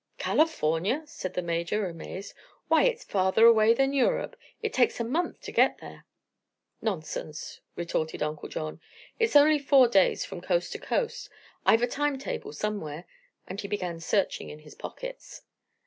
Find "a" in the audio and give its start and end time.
4.99-5.03, 11.83-11.87